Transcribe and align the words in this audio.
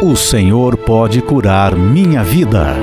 O 0.00 0.14
Senhor 0.14 0.76
pode 0.76 1.20
curar 1.20 1.74
minha 1.74 2.22
vida. 2.22 2.76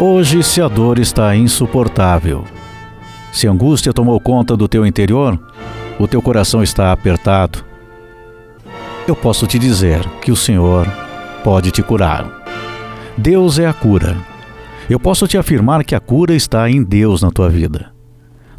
Hoje, 0.00 0.42
se 0.42 0.62
a 0.62 0.68
dor 0.68 0.98
está 0.98 1.36
insuportável, 1.36 2.44
se 3.38 3.46
angústia 3.46 3.92
tomou 3.92 4.18
conta 4.18 4.56
do 4.56 4.66
teu 4.66 4.84
interior, 4.84 5.38
o 5.96 6.08
teu 6.08 6.20
coração 6.20 6.60
está 6.60 6.90
apertado, 6.90 7.64
eu 9.06 9.14
posso 9.14 9.46
te 9.46 9.60
dizer 9.60 10.04
que 10.20 10.32
o 10.32 10.36
Senhor 10.36 10.88
pode 11.44 11.70
te 11.70 11.80
curar. 11.80 12.26
Deus 13.16 13.60
é 13.60 13.66
a 13.66 13.72
cura. 13.72 14.16
Eu 14.90 14.98
posso 14.98 15.28
te 15.28 15.38
afirmar 15.38 15.84
que 15.84 15.94
a 15.94 16.00
cura 16.00 16.34
está 16.34 16.68
em 16.68 16.82
Deus 16.82 17.22
na 17.22 17.30
tua 17.30 17.48
vida. 17.48 17.92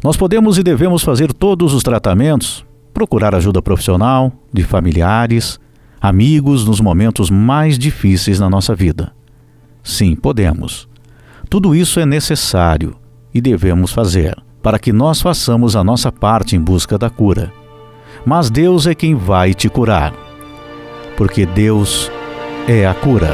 Nós 0.02 0.16
podemos 0.16 0.56
e 0.56 0.62
devemos 0.62 1.02
fazer 1.02 1.30
todos 1.32 1.74
os 1.74 1.82
tratamentos, 1.82 2.64
procurar 2.94 3.34
ajuda 3.34 3.60
profissional, 3.60 4.32
de 4.50 4.64
familiares, 4.64 5.60
amigos 6.00 6.64
nos 6.64 6.80
momentos 6.80 7.28
mais 7.28 7.78
difíceis 7.78 8.40
na 8.40 8.48
nossa 8.48 8.74
vida. 8.74 9.12
Sim, 9.82 10.16
podemos. 10.16 10.88
Tudo 11.50 11.74
isso 11.74 12.00
é 12.00 12.06
necessário 12.06 12.96
e 13.34 13.42
devemos 13.42 13.92
fazer 13.92 14.36
para 14.62 14.78
que 14.78 14.92
nós 14.92 15.20
façamos 15.20 15.74
a 15.74 15.82
nossa 15.82 16.12
parte 16.12 16.56
em 16.56 16.60
busca 16.60 16.98
da 16.98 17.08
cura. 17.08 17.52
Mas 18.24 18.50
Deus 18.50 18.86
é 18.86 18.94
quem 18.94 19.14
vai 19.14 19.54
te 19.54 19.68
curar, 19.68 20.12
porque 21.16 21.46
Deus 21.46 22.10
é 22.68 22.86
a 22.86 22.94
cura. 22.94 23.30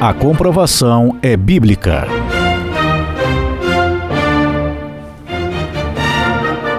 A 0.00 0.12
comprovação 0.14 1.16
é 1.22 1.36
bíblica. 1.36 2.21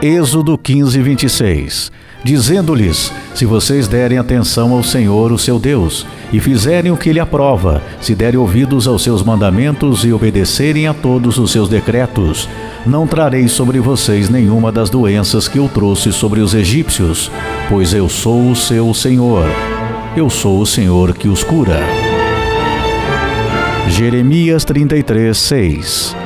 Êxodo 0.03 0.57
15, 0.57 1.01
26 1.01 1.91
dizendo-lhes: 2.23 3.09
Se 3.33 3.45
vocês 3.45 3.87
derem 3.87 4.17
atenção 4.17 4.73
ao 4.73 4.83
Senhor, 4.83 5.31
o 5.31 5.37
seu 5.37 5.57
Deus, 5.57 6.05
e 6.31 6.41
fizerem 6.41 6.91
o 6.91 6.97
que 6.97 7.09
ele 7.09 7.21
aprova, 7.21 7.81
se 8.01 8.13
derem 8.13 8.37
ouvidos 8.37 8.85
aos 8.85 9.01
seus 9.01 9.23
mandamentos 9.23 10.03
e 10.03 10.11
obedecerem 10.11 10.87
a 10.87 10.93
todos 10.93 11.37
os 11.37 11.51
seus 11.51 11.69
decretos, 11.69 12.49
não 12.85 13.07
trarei 13.07 13.47
sobre 13.47 13.79
vocês 13.79 14.29
nenhuma 14.29 14.73
das 14.73 14.89
doenças 14.89 15.47
que 15.47 15.57
eu 15.57 15.69
trouxe 15.69 16.11
sobre 16.11 16.41
os 16.41 16.53
egípcios, 16.53 17.31
pois 17.69 17.93
eu 17.93 18.09
sou 18.09 18.51
o 18.51 18.55
seu 18.55 18.93
Senhor. 18.93 19.45
Eu 20.17 20.29
sou 20.29 20.59
o 20.59 20.65
Senhor 20.65 21.13
que 21.13 21.29
os 21.29 21.43
cura. 21.43 21.79
Jeremias 23.89 24.65
33, 24.65 25.37
6 25.37 26.22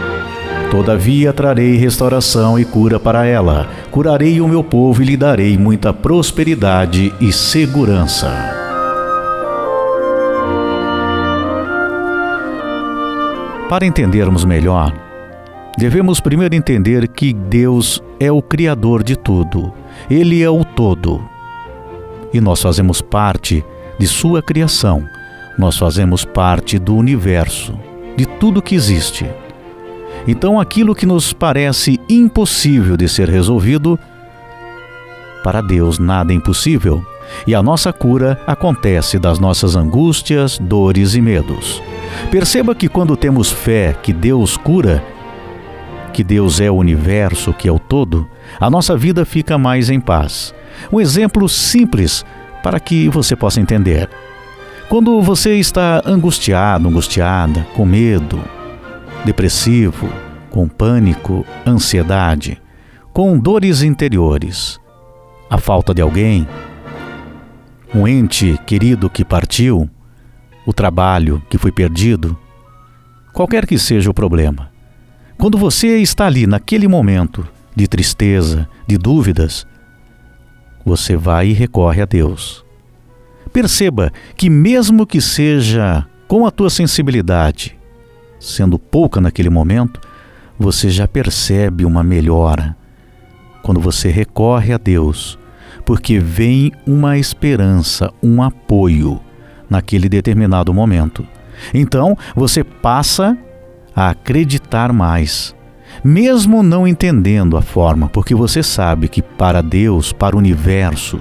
Todavia 0.70 1.32
trarei 1.32 1.78
restauração 1.78 2.60
e 2.60 2.66
cura 2.66 3.00
para 3.00 3.26
ela. 3.26 3.70
Curarei 3.90 4.42
o 4.42 4.48
meu 4.48 4.64
povo 4.64 5.02
e 5.02 5.06
lhe 5.06 5.18
darei 5.18 5.58
muita 5.58 5.94
prosperidade 5.94 7.14
e 7.22 7.32
segurança. 7.32 8.30
Para 13.70 13.86
entendermos 13.86 14.44
melhor, 14.44 14.94
devemos 15.78 16.20
primeiro 16.20 16.54
entender 16.54 17.08
que 17.08 17.34
Deus 17.34 18.04
é 18.20 18.32
o 18.32 18.42
Criador 18.42 19.04
de 19.04 19.16
tudo. 19.16 19.74
Ele 20.10 20.44
é 20.44 20.50
o 20.50 20.66
todo. 20.66 21.22
E 22.34 22.42
nós 22.42 22.62
fazemos 22.62 23.02
parte 23.02 23.64
de 23.98 24.06
Sua 24.06 24.42
criação. 24.42 25.04
Nós 25.58 25.78
fazemos 25.78 26.24
parte 26.26 26.78
do 26.78 26.96
universo, 26.96 27.74
de 28.16 28.26
tudo 28.26 28.62
que 28.62 28.76
existe. 28.76 29.26
Então, 30.28 30.60
aquilo 30.60 30.94
que 30.94 31.06
nos 31.06 31.32
parece 31.32 32.00
impossível 32.10 32.98
de 32.98 33.08
ser 33.08 33.30
resolvido, 33.30 33.98
para 35.44 35.62
Deus 35.62 35.98
nada 35.98 36.34
é 36.34 36.36
impossível, 36.36 37.02
e 37.46 37.56
a 37.56 37.64
nossa 37.64 37.94
cura 37.94 38.40
acontece 38.46 39.18
das 39.18 39.40
nossas 39.40 39.76
angústias, 39.76 40.60
dores 40.60 41.16
e 41.16 41.22
medos. 41.22 41.82
Perceba 42.30 42.76
que 42.76 42.90
quando 42.90 43.16
temos 43.16 43.52
fé 43.52 43.96
que 44.02 44.12
Deus 44.12 44.58
cura, 44.58 45.04
que 46.14 46.24
Deus 46.24 46.60
é 46.60 46.70
o 46.70 46.76
universo, 46.76 47.54
que 47.54 47.68
é 47.68 47.72
o 47.72 47.80
todo, 47.80 48.28
a 48.60 48.70
nossa 48.70 48.98
vida 48.98 49.24
fica 49.24 49.58
mais 49.58 49.90
em 49.90 50.00
paz. 50.00 50.54
Um 50.92 51.00
exemplo 51.00 51.48
simples 51.48 52.26
para 52.64 52.80
que 52.80 53.08
você 53.08 53.36
possa 53.36 53.62
entender. 53.62 54.10
Quando 54.90 55.22
você 55.22 55.56
está 55.56 56.02
angustiado, 56.06 56.88
angustiada, 56.88 57.66
com 57.76 57.86
medo, 57.86 58.42
depressivo, 59.28 60.08
com 60.50 60.70
pânico, 60.70 61.46
ansiedade, 61.66 62.62
com 63.12 63.38
dores 63.38 63.82
interiores, 63.82 64.80
a 65.50 65.58
falta 65.58 65.94
de 65.94 66.02
alguém, 66.02 66.48
um 67.94 68.08
ente 68.08 68.58
querido 68.66 69.10
que 69.10 69.26
partiu, 69.26 69.90
o 70.66 70.72
trabalho 70.72 71.44
que 71.50 71.58
foi 71.58 71.74
perdido, 71.74 72.38
qualquer 73.34 73.66
que 73.66 73.78
seja 73.78 74.10
o 74.10 74.14
problema. 74.14 74.72
Quando 75.38 75.58
você 75.58 75.98
está 75.98 76.26
ali 76.26 76.48
naquele 76.48 76.88
momento 76.88 77.46
de 77.76 77.86
tristeza, 77.86 78.66
de 78.88 78.98
dúvidas, 78.98 79.68
você 80.86 81.18
vai 81.18 81.50
e 81.50 81.54
recorre 81.54 82.02
a 82.02 82.06
Deus. 82.06 82.64
Perceba 83.52 84.10
que, 84.38 84.50
mesmo 84.50 85.06
que 85.06 85.20
seja 85.20 86.08
com 86.30 86.46
a 86.46 86.52
tua 86.52 86.70
sensibilidade, 86.70 87.78
sendo 88.40 88.78
pouca 88.78 89.20
naquele 89.20 89.50
momento, 89.50 90.00
você 90.58 90.90
já 90.90 91.08
percebe 91.08 91.86
uma 91.86 92.04
melhora 92.04 92.76
quando 93.62 93.80
você 93.80 94.10
recorre 94.10 94.74
a 94.74 94.78
Deus, 94.78 95.38
porque 95.86 96.20
vem 96.20 96.72
uma 96.86 97.18
esperança, 97.18 98.12
um 98.24 98.42
apoio 98.42 99.20
naquele 99.70 100.08
determinado 100.08 100.74
momento. 100.74 101.26
Então 101.74 102.18
você 102.36 102.64
passa 102.64 103.38
a 103.96 104.10
acreditar 104.10 104.94
mais, 104.94 105.56
mesmo 106.04 106.64
não 106.64 106.88
entendendo 106.88 107.58
a 107.58 107.62
forma, 107.62 108.08
porque 108.08 108.34
você 108.36 108.62
sabe 108.62 109.08
que 109.08 109.22
para 109.22 109.62
Deus, 109.62 110.14
para 110.14 110.36
o 110.36 110.40
universo, 110.40 111.20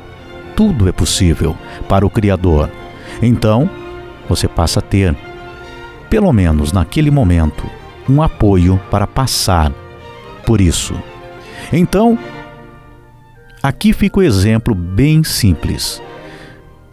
tudo 0.54 0.88
é 0.88 0.92
possível, 0.92 1.56
para 1.88 2.06
o 2.06 2.10
Criador. 2.10 2.70
Então 3.20 3.68
você 4.28 4.46
passa 4.46 4.80
a 4.80 4.82
ter 4.82 5.16
pelo 6.08 6.32
menos 6.32 6.72
naquele 6.72 7.10
momento, 7.10 7.68
um 8.08 8.22
apoio 8.22 8.80
para 8.90 9.06
passar 9.06 9.72
por 10.44 10.60
isso. 10.60 10.94
Então, 11.72 12.18
aqui 13.62 13.92
fica 13.92 14.20
o 14.20 14.22
exemplo 14.22 14.74
bem 14.74 15.24
simples. 15.24 16.00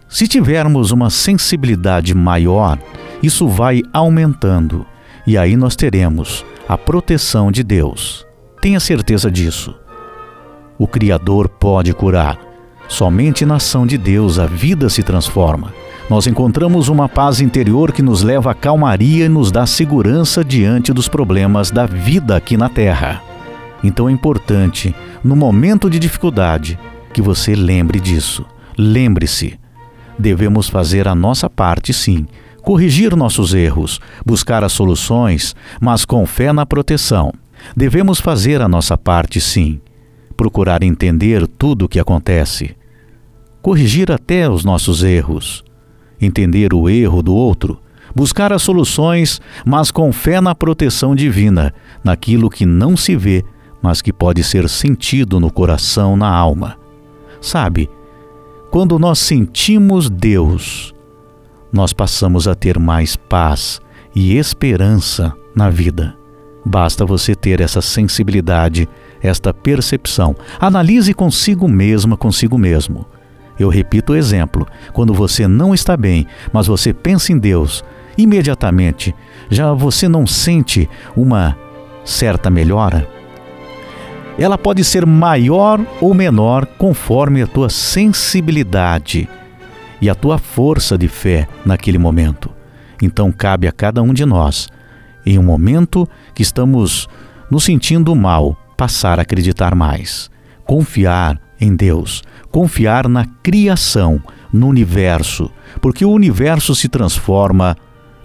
Se 0.08 0.26
tivermos 0.26 0.90
uma 0.90 1.10
sensibilidade 1.10 2.14
maior, 2.14 2.78
isso 3.22 3.48
vai 3.48 3.82
aumentando 3.92 4.86
e 5.26 5.38
aí 5.38 5.56
nós 5.56 5.74
teremos 5.74 6.44
a 6.68 6.76
proteção 6.76 7.50
de 7.50 7.62
Deus. 7.62 8.26
Tenha 8.60 8.80
certeza 8.80 9.30
disso. 9.30 9.74
O 10.78 10.86
Criador 10.86 11.48
pode 11.48 11.92
curar. 11.94 12.38
Somente 12.88 13.46
na 13.46 13.56
ação 13.56 13.86
de 13.86 13.96
Deus 13.96 14.38
a 14.38 14.46
vida 14.46 14.88
se 14.90 15.02
transforma 15.02 15.72
nós 16.08 16.26
encontramos 16.26 16.88
uma 16.88 17.08
paz 17.08 17.40
interior 17.40 17.90
que 17.90 18.02
nos 18.02 18.22
leva 18.22 18.50
à 18.50 18.54
calmaria 18.54 19.24
e 19.24 19.28
nos 19.28 19.50
dá 19.50 19.64
segurança 19.66 20.44
diante 20.44 20.92
dos 20.92 21.08
problemas 21.08 21.70
da 21.70 21.86
vida 21.86 22.36
aqui 22.36 22.58
na 22.58 22.68
Terra. 22.68 23.22
Então 23.82 24.08
é 24.08 24.12
importante, 24.12 24.94
no 25.22 25.34
momento 25.34 25.88
de 25.88 25.98
dificuldade, 25.98 26.78
que 27.12 27.22
você 27.22 27.54
lembre 27.54 27.98
disso. 27.98 28.44
Lembre-se, 28.76 29.58
devemos 30.18 30.68
fazer 30.68 31.08
a 31.08 31.14
nossa 31.14 31.48
parte 31.48 31.92
sim, 31.94 32.26
corrigir 32.62 33.16
nossos 33.16 33.54
erros, 33.54 33.98
buscar 34.26 34.62
as 34.62 34.72
soluções, 34.72 35.56
mas 35.80 36.04
com 36.04 36.26
fé 36.26 36.52
na 36.52 36.66
proteção. 36.66 37.32
Devemos 37.74 38.20
fazer 38.20 38.60
a 38.60 38.68
nossa 38.68 38.98
parte 38.98 39.40
sim, 39.40 39.80
procurar 40.36 40.82
entender 40.82 41.46
tudo 41.46 41.86
o 41.86 41.88
que 41.88 41.98
acontece, 41.98 42.76
corrigir 43.62 44.12
até 44.12 44.50
os 44.50 44.64
nossos 44.64 45.02
erros 45.02 45.63
entender 46.24 46.72
o 46.72 46.88
erro 46.88 47.22
do 47.22 47.34
outro, 47.34 47.78
buscar 48.14 48.52
as 48.52 48.62
soluções, 48.62 49.40
mas 49.64 49.90
com 49.90 50.12
fé 50.12 50.40
na 50.40 50.54
proteção 50.54 51.14
divina, 51.14 51.74
naquilo 52.02 52.50
que 52.50 52.64
não 52.64 52.96
se 52.96 53.16
vê, 53.16 53.44
mas 53.82 54.00
que 54.00 54.12
pode 54.12 54.42
ser 54.42 54.68
sentido 54.68 55.38
no 55.38 55.52
coração, 55.52 56.16
na 56.16 56.28
alma. 56.28 56.76
Sabe, 57.40 57.90
quando 58.70 58.98
nós 58.98 59.18
sentimos 59.18 60.08
Deus, 60.08 60.94
nós 61.72 61.92
passamos 61.92 62.48
a 62.48 62.54
ter 62.54 62.78
mais 62.78 63.16
paz 63.16 63.80
e 64.14 64.36
esperança 64.36 65.32
na 65.54 65.68
vida. 65.68 66.16
Basta 66.64 67.04
você 67.04 67.34
ter 67.34 67.60
essa 67.60 67.82
sensibilidade, 67.82 68.88
esta 69.22 69.52
percepção. 69.52 70.34
Analise 70.58 71.12
consigo 71.12 71.68
mesma, 71.68 72.16
consigo 72.16 72.56
mesmo. 72.56 73.04
Eu 73.58 73.68
repito 73.68 74.12
o 74.12 74.16
exemplo: 74.16 74.66
quando 74.92 75.14
você 75.14 75.46
não 75.46 75.74
está 75.74 75.96
bem, 75.96 76.26
mas 76.52 76.66
você 76.66 76.92
pensa 76.92 77.32
em 77.32 77.38
Deus, 77.38 77.84
imediatamente 78.16 79.14
já 79.50 79.72
você 79.72 80.08
não 80.08 80.26
sente 80.26 80.88
uma 81.16 81.56
certa 82.04 82.50
melhora? 82.50 83.06
Ela 84.36 84.58
pode 84.58 84.82
ser 84.82 85.06
maior 85.06 85.80
ou 86.00 86.12
menor 86.12 86.66
conforme 86.66 87.42
a 87.42 87.46
tua 87.46 87.68
sensibilidade 87.68 89.28
e 90.00 90.10
a 90.10 90.14
tua 90.14 90.38
força 90.38 90.98
de 90.98 91.06
fé 91.06 91.46
naquele 91.64 91.98
momento. 91.98 92.50
Então 93.00 93.30
cabe 93.30 93.68
a 93.68 93.72
cada 93.72 94.02
um 94.02 94.12
de 94.12 94.24
nós, 94.24 94.68
em 95.24 95.38
um 95.38 95.42
momento 95.42 96.08
que 96.34 96.42
estamos 96.42 97.08
nos 97.50 97.64
sentindo 97.64 98.14
mal, 98.14 98.56
passar 98.76 99.18
a 99.18 99.22
acreditar 99.22 99.74
mais, 99.74 100.30
confiar 100.64 101.40
em 101.60 101.74
Deus, 101.74 102.22
confiar 102.50 103.08
na 103.08 103.26
criação, 103.42 104.20
no 104.52 104.68
universo, 104.68 105.50
porque 105.80 106.04
o 106.04 106.10
universo 106.10 106.74
se 106.74 106.88
transforma 106.88 107.76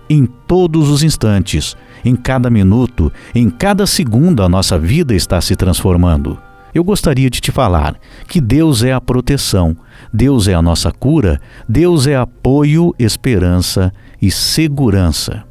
em 0.09 0.25
todos 0.25 0.89
os 0.89 1.03
instantes, 1.03 1.75
em 2.03 2.15
cada 2.15 2.49
minuto, 2.49 3.11
em 3.33 3.49
cada 3.49 3.85
segundo 3.85 4.43
a 4.43 4.49
nossa 4.49 4.77
vida 4.77 5.13
está 5.13 5.39
se 5.39 5.55
transformando. 5.55 6.37
Eu 6.73 6.83
gostaria 6.83 7.29
de 7.29 7.41
te 7.41 7.51
falar 7.51 7.95
que 8.27 8.39
Deus 8.39 8.83
é 8.83 8.93
a 8.93 9.01
proteção, 9.01 9.75
Deus 10.13 10.47
é 10.47 10.53
a 10.53 10.61
nossa 10.61 10.91
cura, 10.91 11.41
Deus 11.67 12.05
é 12.05 12.15
apoio, 12.15 12.93
esperança 12.99 13.91
e 14.21 14.29
segurança. 14.29 15.43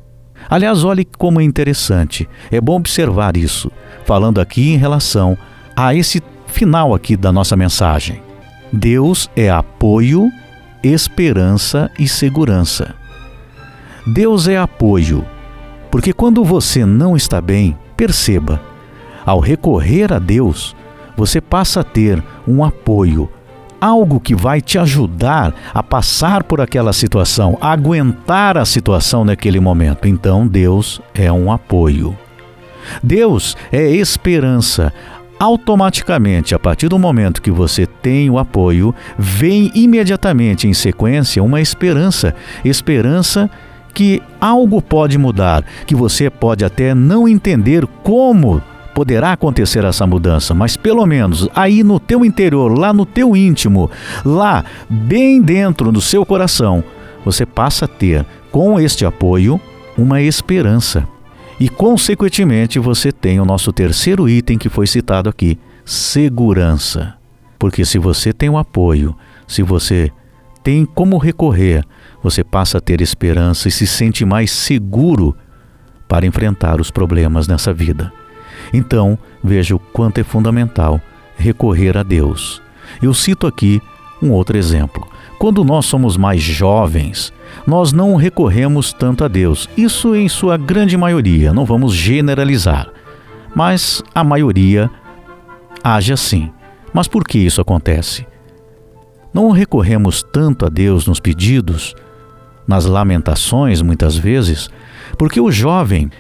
Aliás, 0.49 0.85
olhe 0.85 1.05
como 1.05 1.41
é 1.41 1.45
interessante, 1.45 2.29
é 2.51 2.61
bom 2.61 2.77
observar 2.77 3.37
isso, 3.37 3.71
falando 4.05 4.41
aqui 4.41 4.73
em 4.73 4.77
relação 4.77 5.37
a 5.77 5.95
esse 5.95 6.23
final 6.49 6.95
aqui 6.95 7.17
da 7.17 7.31
nossa 7.31 7.57
mensagem. 7.57 8.21
Deus 8.73 9.31
é 9.37 9.51
apoio, 9.51 10.31
esperança 10.83 11.91
e 11.99 12.09
segurança. 12.09 12.95
Deus 14.07 14.49
é 14.49 14.57
apoio, 14.57 15.25
porque 15.91 16.13
quando 16.13 16.45
você 16.45 16.85
não 16.85 17.17
está 17.17 17.41
bem, 17.41 17.77
perceba, 17.97 18.61
ao 19.25 19.41
recorrer 19.41 20.13
a 20.13 20.19
Deus, 20.19 20.75
você 21.17 21.41
passa 21.41 21.81
a 21.81 21.85
ter 21.85 22.23
um 22.47 22.65
apoio, 22.65 23.29
algo 23.81 24.21
que 24.21 24.35
vai 24.35 24.61
te 24.61 24.79
ajudar 24.79 25.55
a 25.75 25.83
passar 25.83 26.45
por 26.45 26.61
aquela 26.61 26.93
situação, 26.93 27.59
a 27.61 27.73
aguentar 27.73 28.57
a 28.57 28.65
situação 28.65 29.25
naquele 29.25 29.61
momento. 29.61 30.09
Então, 30.09 30.47
Deus 30.47 31.01
é 31.15 31.31
um 31.31 31.53
apoio. 31.53 32.17
Deus 33.03 33.57
é 33.71 33.91
esperança. 33.91 34.93
Automaticamente, 35.39 36.55
a 36.55 36.59
partir 36.59 36.89
do 36.89 36.99
momento 36.99 37.41
que 37.41 37.51
você 37.51 37.87
tem 37.87 38.29
o 38.29 38.39
apoio, 38.39 38.95
vem 39.17 39.71
imediatamente 39.75 40.67
em 40.67 40.75
sequência 40.75 41.43
uma 41.43 41.61
esperança. 41.61 42.35
Esperança 42.65 43.49
que 43.95 44.23
algo 44.41 44.83
pode 44.83 45.17
mudar, 45.17 45.65
que 45.87 45.95
você 45.95 46.29
pode 46.29 46.65
até 46.65 46.95
não 46.95 47.29
entender 47.29 47.87
como 48.03 48.63
poderá 48.95 49.33
acontecer 49.33 49.85
essa 49.85 50.05
mudança, 50.07 50.55
mas 50.55 50.77
pelo 50.77 51.07
menos 51.07 51.49
aí 51.55 51.85
no 51.85 52.01
teu 52.01 52.25
interior, 52.25 52.77
lá 52.77 52.93
no 52.93 53.07
teu 53.07 53.37
íntimo, 53.37 53.89
lá 54.25 54.65
bem 54.91 55.41
dentro 55.41 55.93
do 55.93 56.01
seu 56.01 56.27
coração, 56.27 56.83
você 57.25 57.47
passa 57.47 57.85
a 57.85 57.89
ter 57.89 58.27
com 58.51 58.81
este 58.81 59.07
apoio 59.07 59.61
uma 59.97 60.21
esperança. 60.21 61.07
E 61.61 61.69
consequentemente 61.69 62.79
você 62.79 63.11
tem 63.11 63.41
o 63.41 63.45
nosso 63.45 63.73
terceiro 63.73 64.29
item 64.29 64.59
que 64.59 64.69
foi 64.69 64.87
citado 64.87 65.29
aqui, 65.29 65.59
segurança. 65.85 67.15
Porque 67.59 67.85
se 67.85 67.99
você 67.99 68.33
tem 68.33 68.49
o 68.49 68.59
apoio, 68.59 69.17
se 69.47 69.63
você 69.63 70.13
tem 70.63 70.85
como 70.85 71.19
recorrer 71.19 71.85
você 72.23 72.43
passa 72.43 72.79
a 72.79 72.81
ter 72.81 73.01
esperança 73.01 73.69
e 73.69 73.71
se 73.71 73.87
sente 73.87 74.25
mais 74.25 74.51
seguro 74.51 75.37
para 76.09 76.27
enfrentar 76.27 76.81
os 76.81 76.91
problemas 76.91 77.47
nessa 77.47 77.73
vida. 77.73 78.13
Então, 78.73 79.19
veja 79.43 79.75
o 79.77 79.79
quanto 79.79 80.19
é 80.19 80.25
fundamental 80.25 81.01
recorrer 81.37 81.97
a 81.97 82.03
Deus. 82.03 82.61
Eu 83.01 83.15
cito 83.15 83.47
aqui 83.47 83.81
um 84.21 84.31
outro 84.33 84.57
exemplo. 84.57 85.07
Quando 85.39 85.63
nós 85.63 85.87
somos 85.87 86.17
mais 86.17 86.43
jovens, 86.43 87.33
nós 87.67 87.93
não 87.93 88.17
recorremos 88.17 88.93
tanto 88.93 89.25
a 89.25 89.29
Deus. 89.29 89.69
Isso 89.77 90.15
em 90.15 90.29
sua 90.29 90.57
grande 90.57 90.97
maioria, 90.97 91.53
não 91.53 91.65
vamos 91.65 91.95
generalizar. 91.95 92.89
Mas 93.55 94.03
a 94.15 94.25
maioria 94.25 94.91
age 95.83 96.13
assim. 96.13 96.51
Mas 96.93 97.07
por 97.07 97.25
que 97.25 97.39
isso 97.39 97.61
acontece? 97.61 98.27
Não 99.33 99.51
recorremos 99.51 100.23
tanto 100.23 100.67
a 100.67 100.69
Deus 100.69 101.07
nos 101.07 101.21
pedidos 101.21 101.95
nas 102.67 102.85
lamentações, 102.85 103.81
muitas 103.81 104.17
vezes, 104.17 104.69
porque 105.17 105.41
o 105.41 105.51
jovem, 105.51 106.11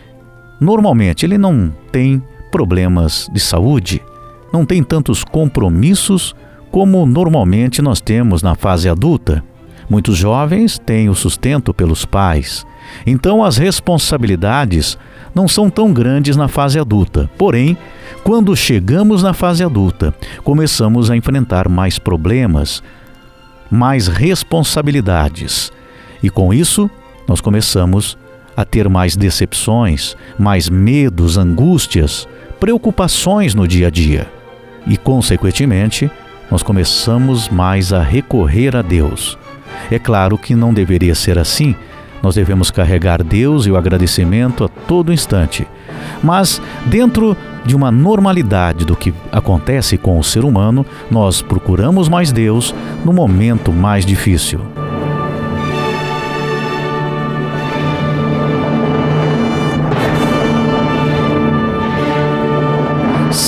normalmente, 0.59 1.26
ele 1.26 1.37
não 1.37 1.75
tem 1.93 2.23
problemas 2.50 3.29
de 3.32 3.41
saúde, 3.41 4.03
não 4.50 4.64
tem 4.64 4.82
tantos 4.82 5.23
compromissos 5.25 6.35
como 6.70 7.06
normalmente 7.06 7.81
nós 7.82 8.00
temos 8.00 8.43
na 8.43 8.55
fase 8.55 8.88
adulta. 8.88 9.43
Muitos 9.88 10.17
jovens 10.17 10.79
têm 10.79 11.09
o 11.09 11.15
sustento 11.15 11.73
pelos 11.73 12.05
pais, 12.05 12.67
então 13.06 13.43
as 13.43 13.56
responsabilidades 13.56 14.99
não 15.35 15.47
são 15.47 15.70
tão 15.70 15.93
grandes 15.93 16.37
na 16.37 16.49
fase 16.49 16.79
adulta. 16.79 17.31
Porém, 17.38 17.76
quando 18.23 18.55
chegamos 18.56 19.23
na 19.23 19.32
fase 19.32 19.65
adulta, 19.65 20.15
começamos 20.43 21.11
a 21.11 21.17
enfrentar 21.17 21.69
mais 21.69 21.99
problemas, 21.99 22.82
mais 23.71 24.09
responsabilidades. 24.09 25.73
E 26.23 26.29
com 26.29 26.53
isso, 26.53 26.91
nós 27.26 27.41
começamos 27.41 28.19
a 28.56 28.64
ter 28.64 28.88
mais 28.88 29.14
decepções, 29.14 30.17
mais 30.38 30.69
medos, 30.69 31.38
angústias, 31.38 32.26
preocupações 32.59 33.55
no 33.55 33.69
dia 33.69 33.87
a 33.87 33.91
dia. 33.91 34.26
E, 34.87 34.97
consequentemente, 34.97 36.11
nós 36.50 36.62
começamos 36.62 37.49
mais 37.49 37.93
a 37.93 38.03
recorrer 38.03 38.77
a 38.77 38.83
Deus. 38.83 39.39
É 39.91 39.99
claro 39.99 40.37
que 40.37 40.55
não 40.55 40.73
deveria 40.73 41.14
ser 41.14 41.38
assim, 41.38 41.75
nós 42.23 42.35
devemos 42.35 42.71
carregar 42.71 43.23
Deus 43.23 43.67
e 43.67 43.71
o 43.71 43.76
agradecimento 43.76 44.64
a 44.64 44.69
todo 44.69 45.12
instante. 45.12 45.67
Mas, 46.23 46.61
dentro 46.87 47.37
de 47.64 47.76
uma 47.76 47.90
normalidade 47.90 48.85
do 48.85 48.97
que 48.97 49.14
acontece 49.31 49.97
com 49.97 50.19
o 50.19 50.25
ser 50.25 50.45
humano, 50.45 50.85
nós 51.11 51.43
procuramos 51.43 52.09
mais 52.09 52.33
Deus 52.33 52.75
no 53.05 53.12
momento 53.12 53.73
mais 53.73 54.05
difícil. 54.05 54.61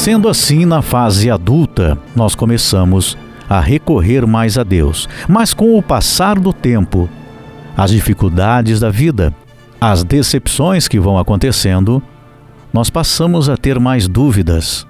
Sendo 0.01 0.31
assim, 0.31 0.65
na 0.65 0.81
fase 0.81 1.31
adulta, 1.31 1.99
nós 2.17 2.35
começamos 2.35 3.19
a 3.47 3.61
recorrer 3.61 4.27
mais 4.27 4.57
a 4.57 4.63
Deus. 4.65 5.07
Mas 5.29 5.53
com 5.53 5.77
o 5.77 5.83
passar 5.83 6.39
do 6.39 6.55
tempo, 6.55 7.07
as 7.77 7.91
dificuldades 7.91 8.81
da 8.81 8.89
vida, 8.89 9.31
as 9.79 10.03
decepções 10.03 10.89
que 10.89 10.99
vão 10.99 11.19
acontecendo, 11.19 12.03
nós 12.73 12.89
passamos 12.89 13.51
a 13.51 13.59
ter 13.59 13.79
mais 13.79 14.09
dúvidas 14.09 14.87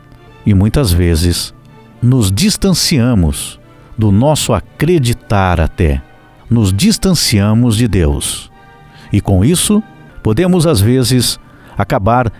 e 0.47 0.55
muitas 0.55 0.93
vezes 0.93 1.52
nos 2.00 2.31
distanciamos 2.31 3.59
do 3.99 4.12
nosso 4.12 4.52
acreditar 4.52 5.61
até, 5.61 6.00
nos 6.49 6.73
distanciamos 6.73 7.76
de 7.76 7.88
Deus. 7.88 8.49
E 9.12 9.21
com 9.21 9.45
isso, 9.45 9.83
podemos 10.23 10.69
às 10.69 10.81
vezes 10.81 11.37
acabar 11.76 12.33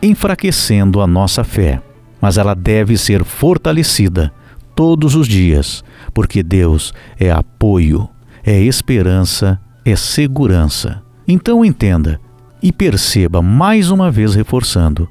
enfraquecendo 0.00 1.02
a 1.02 1.06
nossa 1.06 1.44
fé 1.44 1.82
mas 2.24 2.38
ela 2.38 2.54
deve 2.54 2.96
ser 2.96 3.22
fortalecida 3.22 4.32
todos 4.74 5.14
os 5.14 5.28
dias, 5.28 5.84
porque 6.14 6.42
Deus 6.42 6.94
é 7.20 7.30
apoio, 7.30 8.08
é 8.42 8.58
esperança, 8.62 9.60
é 9.84 9.94
segurança. 9.94 11.02
Então 11.28 11.62
entenda 11.62 12.18
e 12.62 12.72
perceba 12.72 13.42
mais 13.42 13.90
uma 13.90 14.10
vez 14.10 14.34
reforçando: 14.34 15.06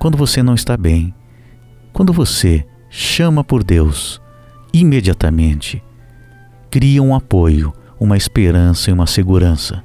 quando 0.00 0.18
você 0.18 0.42
não 0.42 0.56
está 0.56 0.76
bem, 0.76 1.14
quando 1.92 2.12
você 2.12 2.66
chama 2.90 3.44
por 3.44 3.62
Deus, 3.62 4.20
imediatamente 4.74 5.80
cria 6.68 7.00
um 7.04 7.14
apoio, 7.14 7.72
uma 8.00 8.16
esperança 8.16 8.90
e 8.90 8.92
uma 8.92 9.06
segurança. 9.06 9.80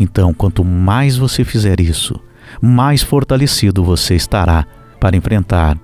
Então, 0.00 0.32
quanto 0.32 0.64
mais 0.64 1.18
você 1.18 1.44
fizer 1.44 1.82
isso, 1.82 2.18
mais 2.62 3.02
fortalecido 3.02 3.84
você 3.84 4.14
estará 4.14 4.66
para 5.04 5.18
enfrentar 5.18 5.76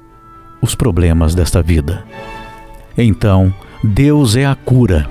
os 0.62 0.74
problemas 0.74 1.34
desta 1.34 1.60
vida. 1.60 2.06
Então, 2.96 3.52
Deus 3.84 4.34
é 4.34 4.46
a 4.46 4.54
cura. 4.54 5.10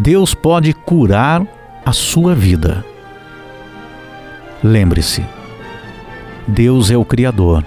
Deus 0.00 0.34
pode 0.34 0.72
curar 0.72 1.44
a 1.84 1.92
sua 1.92 2.32
vida. 2.32 2.84
Lembre-se, 4.62 5.26
Deus 6.46 6.92
é 6.92 6.96
o 6.96 7.04
Criador 7.04 7.64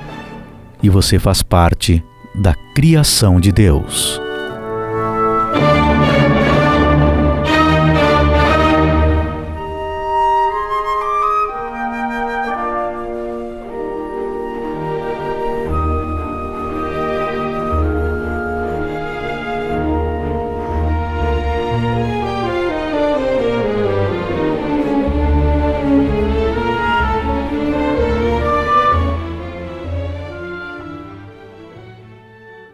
e 0.81 0.87
você 0.89 1.19
faz 1.19 1.43
parte 1.43 2.01
da 2.33 2.55
criação 2.73 3.37
de 3.37 3.51
Deus. 3.51 4.21